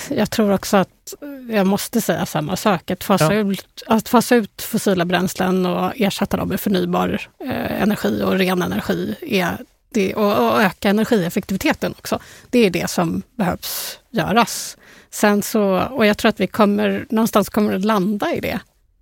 [0.09, 1.13] jag tror också att
[1.49, 2.91] jag måste säga samma sak.
[2.91, 3.39] Att fasa, ja.
[3.39, 8.61] ut, att fasa ut fossila bränslen och ersätta dem med förnybar eh, energi och ren
[8.61, 9.57] energi är
[9.93, 12.19] det, och, och, öka energieffektiviteten också.
[12.49, 14.77] Det är det som behövs göras.
[15.09, 18.59] Sen så, och jag tror att vi kommer, någonstans kommer att landa i det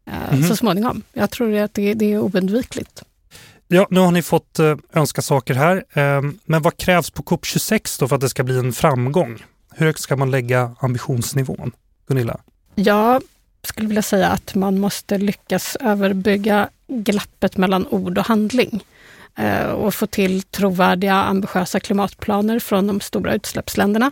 [0.08, 0.48] eh, mm.
[0.48, 1.04] så småningom.
[1.14, 3.04] Jag tror att det, det är oundvikligt.
[3.72, 5.84] Ja, nu har ni fått eh, önska saker här.
[5.94, 9.44] Ehm, men vad krävs på COP26 då för att det ska bli en framgång?
[9.76, 11.72] Hur högt ska man lägga ambitionsnivån?
[12.08, 12.40] Gunilla?
[12.76, 13.22] Jag
[13.64, 18.84] skulle vilja säga att man måste lyckas överbygga glappet mellan ord och handling
[19.38, 24.12] eh, och få till trovärdiga, ambitiösa klimatplaner från de stora utsläppsländerna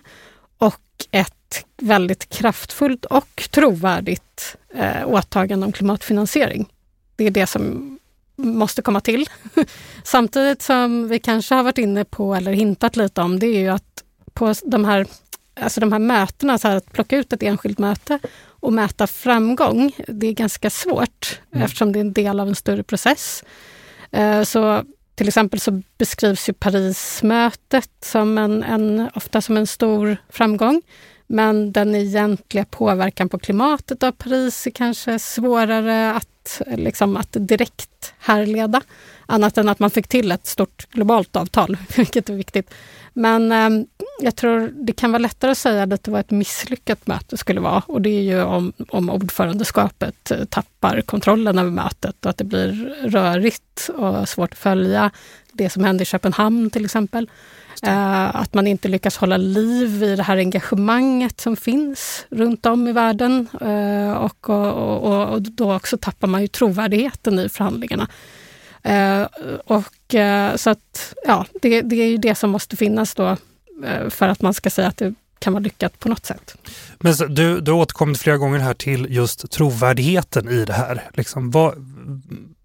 [0.57, 0.81] och
[1.11, 6.69] ett väldigt kraftfullt och trovärdigt eh, åtagande om klimatfinansiering.
[7.15, 7.97] Det är det som
[8.37, 9.29] måste komma till.
[10.03, 13.69] Samtidigt som vi kanske har varit inne på eller hintat lite om, det är ju
[13.69, 15.07] att på de här,
[15.59, 18.19] alltså de här mötena, så här, att plocka ut ett enskilt möte
[18.61, 19.91] att mäta framgång.
[20.07, 21.65] Det är ganska svårt Mm.
[21.65, 23.43] eftersom det är en del av en större process.
[24.11, 24.83] Eh, så
[25.15, 30.81] till exempel så beskrivs ju Parismötet som en, en, ofta som en stor framgång.
[31.27, 38.13] Men den egentliga påverkan på klimatet av Paris är kanske svårare att, liksom, att direkt
[38.19, 38.81] härleda.
[39.25, 42.73] Annat än att man fick till ett stort globalt avtal, vilket är viktigt.
[43.13, 43.85] Men eh,
[44.19, 47.59] jag tror det kan vara lättare att säga att det var ett misslyckat möte skulle
[47.59, 47.83] vara.
[47.87, 52.43] Och det är ju om, om ordförandeskapet eh, tappar kontrollen över mötet och att det
[52.43, 55.11] blir rörigt och svårt att följa.
[55.51, 57.29] Det som hände i Köpenhamn till exempel.
[57.85, 62.87] Uh, att man inte lyckas hålla liv i det här engagemanget som finns runt om
[62.87, 63.47] i världen.
[63.61, 68.07] Uh, och, och, och, och då också tappar man ju trovärdigheten i förhandlingarna.
[68.89, 69.27] Uh,
[69.65, 70.15] och
[70.55, 73.37] så att, ja, det, det är ju det som måste finnas då
[74.09, 76.57] för att man ska säga att det kan vara lyckat på något sätt.
[76.99, 81.09] Men så, du, du har återkommit flera gånger här till just trovärdigheten i det här.
[81.13, 81.73] Liksom, vad,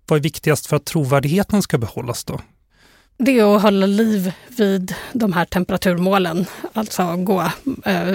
[0.06, 2.40] vad är viktigast för att trovärdigheten ska behållas då?
[3.24, 7.40] Det är att hålla liv vid de här temperaturmålen, alltså gå
[7.84, 8.14] eh,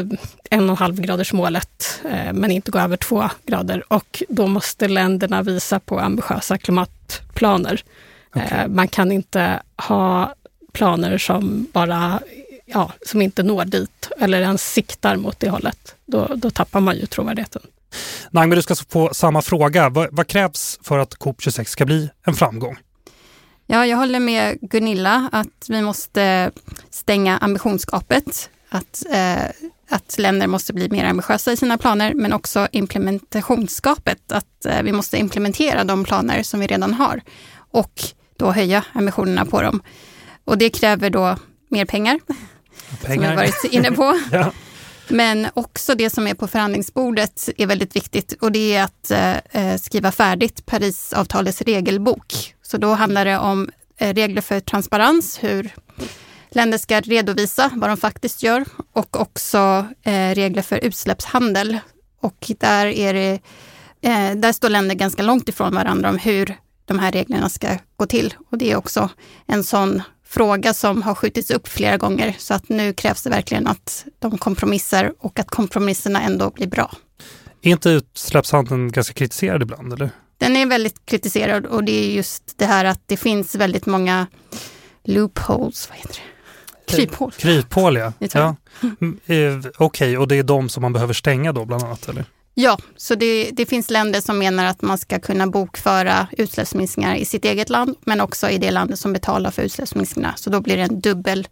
[0.49, 3.93] en och en halv graders målet eh, men inte gå över två grader.
[3.93, 7.83] Och då måste länderna visa på ambitiösa klimatplaner.
[8.35, 8.47] Okej.
[8.51, 10.35] Eh, man kan inte ha
[10.71, 12.19] planer som bara
[12.65, 15.95] ja, som inte når dit eller ens siktar mot det hållet.
[16.05, 17.61] Då, då tappar man ju trovärdigheten.
[18.31, 19.89] Nagme, du ska få samma fråga.
[19.89, 22.77] Vad, vad krävs för att COP26 ska bli en framgång?
[23.69, 26.51] Ja, jag håller med Gunilla att vi måste
[26.89, 28.49] stänga ambitionsgapet.
[28.69, 29.43] Att, eh,
[29.89, 34.31] att länder måste bli mer ambitiösa i sina planer, men också implementationsgapet.
[34.31, 37.21] Att eh, vi måste implementera de planer som vi redan har
[37.71, 38.03] och
[38.37, 39.81] då höja ambitionerna på dem.
[40.45, 41.35] Och det kräver då
[41.69, 42.19] mer pengar,
[43.01, 44.19] som vi varit inne på.
[44.31, 44.51] ja.
[45.07, 49.11] Men också det som är på förhandlingsbordet är väldigt viktigt och det är att
[49.51, 52.53] eh, skriva färdigt Parisavtalets regelbok.
[52.67, 55.73] Så då handlar det om eh, regler för transparens, hur
[56.49, 61.77] länder ska redovisa vad de faktiskt gör och också eh, regler för utsläppshandel.
[62.21, 63.39] Och där, är det,
[64.01, 66.55] eh, där står länder ganska långt ifrån varandra om hur
[66.85, 68.33] de här reglerna ska gå till.
[68.51, 69.09] Och det är också
[69.45, 72.35] en sån fråga som har skjutits upp flera gånger.
[72.39, 76.91] Så att nu krävs det verkligen att de kompromissar och att kompromisserna ändå blir bra.
[77.61, 79.93] Är inte utsläppshandeln ganska kritiserad ibland?
[79.93, 80.09] Eller?
[80.37, 84.27] Den är väldigt kritiserad och det är just det här att det finns väldigt många
[85.03, 86.93] loopholes, vad heter det?
[86.95, 87.31] Kryphål.
[87.31, 88.13] Kryphål, ja.
[88.19, 88.55] Ja.
[89.01, 92.09] Mm, eh, Okej, och det är de som man behöver stänga då bland annat?
[92.09, 92.25] Eller?
[92.53, 97.25] Ja, så det, det finns länder som menar att man ska kunna bokföra utsläppsminskningar i
[97.25, 100.33] sitt eget land, men också i det landet som betalar för utsläppsminskningarna.
[100.37, 101.47] Så då blir det en dubbel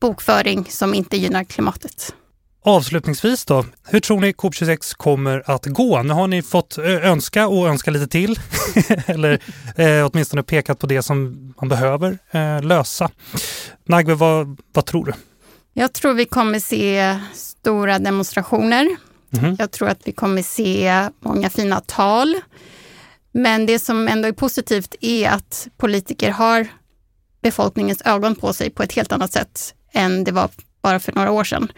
[0.00, 2.14] bokföring som inte gynnar klimatet.
[2.62, 6.02] Avslutningsvis då, hur tror ni COP26 kommer att gå?
[6.02, 8.40] Nu har ni fått önska och önska lite till,
[9.06, 9.38] eller
[9.76, 13.10] eh, åtminstone pekat på det som man behöver eh, lösa.
[13.84, 15.12] Nagve, vad, vad tror du?
[15.72, 18.96] Jag tror vi kommer se stora demonstrationer.
[19.30, 19.56] Mhm.
[19.58, 22.40] Jag tror att vi kommer se många fina tal.
[23.32, 26.68] Men det som ändå är positivt är att politiker har
[27.42, 30.50] befolkningens ögon på sig på ett helt annat sätt än det var
[30.82, 31.72] bara för några år sedan.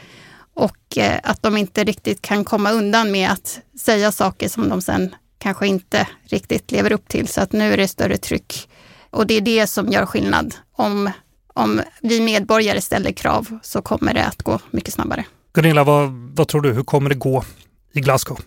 [0.60, 4.82] Och eh, att de inte riktigt kan komma undan med att säga saker som de
[4.82, 7.28] sen kanske inte riktigt lever upp till.
[7.28, 8.68] Så att nu är det större tryck.
[9.10, 10.54] Och det är det som gör skillnad.
[10.72, 11.10] Om,
[11.54, 15.24] om vi medborgare ställer krav så kommer det att gå mycket snabbare.
[15.52, 16.72] Gunilla, vad, vad tror du?
[16.72, 17.44] Hur kommer det gå
[17.92, 18.38] i Glasgow?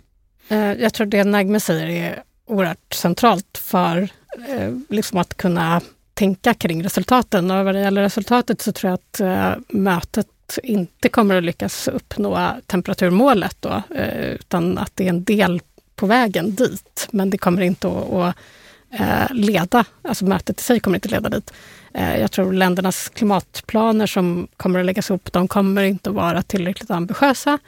[0.47, 4.09] Eh, Jag tror det Nagme säger är oerhört centralt för
[4.49, 5.81] eh, liksom att kunna
[6.13, 7.51] tänka kring resultaten.
[7.51, 9.21] Och vad det gäller resultatet så tror jag att
[9.69, 10.27] mötet
[10.63, 15.61] inte kommer att lyckas uppnå temperaturmålet då, eh, utan att det är en del
[15.95, 17.07] på vägen dit.
[17.11, 18.35] Men det kommer inte att, att
[18.99, 21.53] eh, leda, alltså mötet i sig kommer inte leda dit.
[21.93, 26.41] Eh, jag tror ländernas klimatplaner som kommer att läggas upp, de kommer inte att vara
[26.41, 27.59] tillräckligt ambitiösa.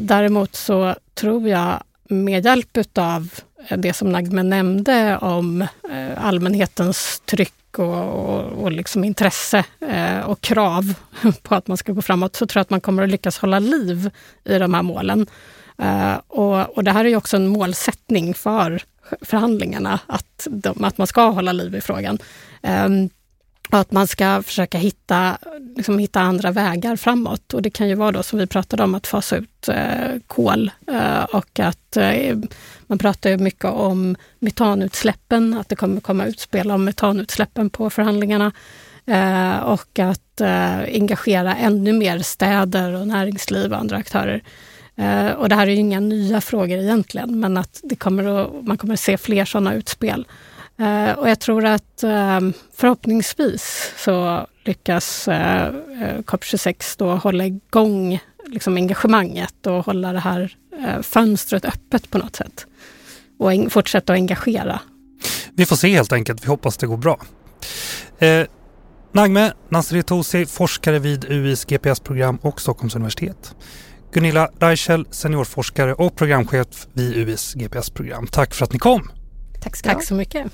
[0.00, 3.30] Däremot så tror jag med hjälp utav
[3.76, 10.40] det som Nagme nämnde om eh, allmänhetens tryck och, och, och liksom intresse eh, och
[10.40, 10.94] krav
[11.42, 13.58] på att man ska gå framåt, så tror jag att man kommer att lyckas hålla
[13.58, 14.10] liv
[14.44, 15.26] i de här målen.
[15.78, 18.82] Eh, och, och det här är ju också en målsättning för
[19.20, 22.18] förhandlingarna, att, de, att man ska hålla liv i frågan.
[22.62, 23.10] Ehm,
[23.70, 25.38] och att man ska försöka hitta,
[25.76, 27.54] liksom hitta andra vägar framåt.
[27.54, 30.70] Och det kan ju vara då som vi pratade om, att fasa ut eh, kol.
[30.86, 32.38] Eh, och att eh,
[32.86, 38.52] man pratar ju mycket om metanutsläppen, att det kommer komma utspel om metanutsläppen på förhandlingarna.
[39.06, 44.42] Eh, och att eh, engagera ännu mer städer och näringsliv och andra aktörer.
[44.96, 48.66] Eh, och det här är ju inga nya frågor egentligen, men att det kommer att,
[48.66, 50.26] man kommer att se fler sådana utspel.
[50.80, 58.20] Eh, och jag tror att ehm, förhoppningsvis så lyckas eh, eh, COP26 då hålla igång
[58.46, 60.56] liksom engagemanget och hålla det här
[61.02, 62.66] fönstret öppet på något sätt.
[63.38, 64.80] Och fortsätta att engagera.
[65.54, 66.44] Vi får se helt enkelt.
[66.44, 67.20] Vi hoppas det går bra.
[68.18, 68.46] Eh,
[69.12, 73.54] Nagme Nasri Tosi, forskare vid UIs GPS-program och Stockholms universitet.
[74.12, 78.26] Gunilla Reichel, seniorforskare och programchef vid UIs GPS-program.
[78.26, 79.17] Tack för att ni kom!
[79.60, 80.46] Tack, ska Tack så mycket.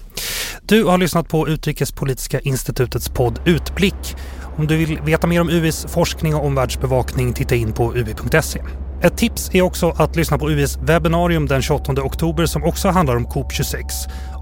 [0.63, 4.17] Du har lyssnat på Utrikespolitiska institutets podd Utblick.
[4.57, 8.63] Om du vill veta mer om UIs forskning och omvärldsbevakning, titta in på ui.se.
[9.03, 13.17] Ett tips är också att lyssna på UIs webbinarium den 28 oktober som också handlar
[13.17, 13.85] om COP26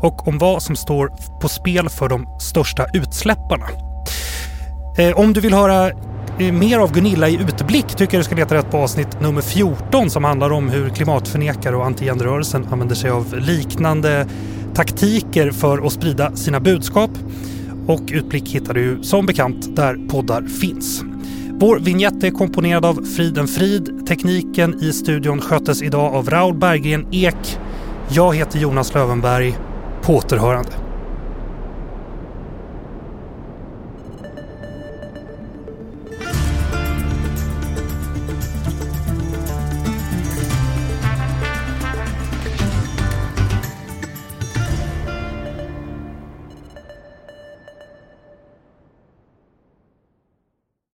[0.02, 1.08] och om vad som står
[1.40, 3.68] på spel för de största utsläpparna.
[4.98, 5.90] Eh, om du vill höra
[6.38, 9.42] Eh, mer av Gunilla i Utblick tycker jag du ska leta rätt på avsnitt nummer
[9.42, 14.26] 14 som handlar om hur klimatförnekare och antigenrörelsen använder sig av liknande
[14.74, 17.10] taktiker för att sprida sina budskap.
[17.86, 21.02] Och Utblick hittar du som bekant där poddar finns.
[21.50, 24.06] Vår vignett är komponerad av Friden Frid.
[24.08, 27.58] Tekniken i studion sköttes idag av Raul Berggren Ek.
[28.08, 29.56] Jag heter Jonas Lövenberg.
[30.02, 30.81] På återhörande.